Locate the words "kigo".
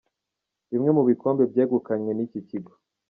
2.49-2.71